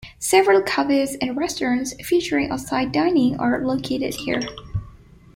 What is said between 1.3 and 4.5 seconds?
restaurants featuring outside dining are located here.